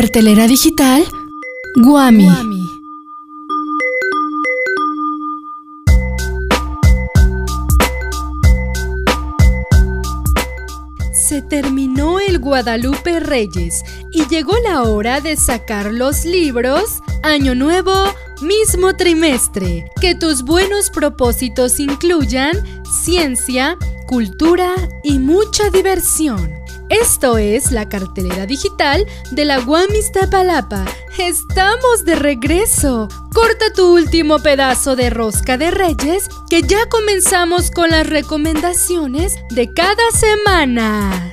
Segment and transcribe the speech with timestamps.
[0.00, 1.04] Cartelera digital
[1.76, 2.26] Guami.
[11.12, 17.92] Se terminó el Guadalupe Reyes y llegó la hora de sacar los libros Año Nuevo,
[18.40, 19.84] mismo trimestre.
[20.00, 22.56] Que tus buenos propósitos incluyan
[22.90, 23.76] ciencia,
[24.06, 24.72] cultura
[25.04, 26.59] y mucha diversión.
[26.90, 30.84] Esto es la cartelera digital de la Guamistapalapa.
[31.18, 33.06] ¡Estamos de regreso!
[33.32, 39.72] Corta tu último pedazo de rosca de reyes que ya comenzamos con las recomendaciones de
[39.72, 41.32] cada semana.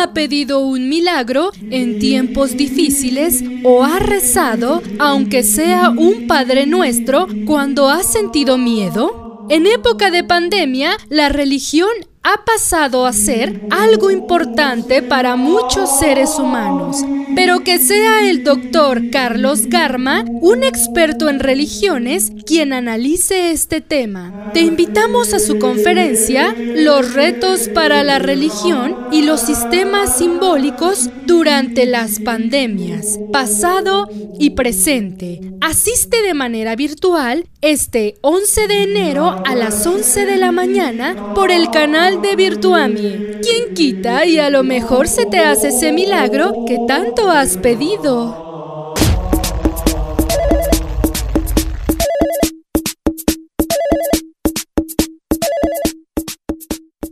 [0.00, 6.26] ¿Quién no ha pedido un milagro en tiempos difíciles o ha rezado, aunque sea un
[6.26, 9.46] Padre Nuestro, cuando ha sentido miedo?
[9.50, 11.90] En época de pandemia, la religión
[12.22, 16.98] ha pasado a ser algo importante para muchos seres humanos.
[17.34, 24.50] Pero que sea el doctor Carlos Garma, un experto en religiones, quien analice este tema.
[24.52, 31.86] Te invitamos a su conferencia Los retos para la religión y los sistemas simbólicos durante
[31.86, 35.40] las pandemias, pasado y presente.
[35.60, 41.50] Asiste de manera virtual este 11 de enero a las 11 de la mañana por
[41.50, 43.38] el canal de Virtuami.
[43.40, 48.94] ¿Quién quita y a lo mejor se te hace ese milagro que tanto has pedido?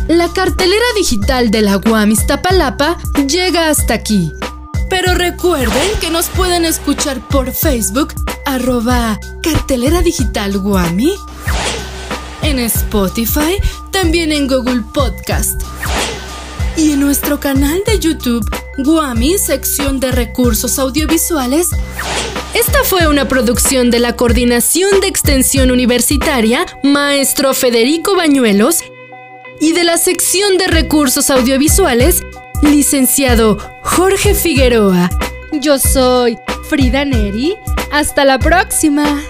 [0.09, 4.31] La cartelera digital de la UAM Iztapalapa llega hasta aquí.
[4.89, 8.15] Pero recuerden que nos pueden escuchar por Facebook,
[8.47, 11.13] arroba cartelera digital Guami,
[12.43, 13.57] en Spotify,
[13.91, 15.61] también en Google Podcast
[16.77, 18.45] y en nuestro canal de YouTube,
[18.79, 21.69] Guami, sección de recursos audiovisuales.
[22.55, 28.83] Esta fue una producción de la Coordinación de Extensión Universitaria, maestro Federico Bañuelos,
[29.61, 32.23] y de la sección de recursos audiovisuales,
[32.63, 35.11] licenciado Jorge Figueroa.
[35.53, 36.39] Yo soy
[36.69, 37.57] Frida Neri.
[37.91, 39.21] Hasta la próxima.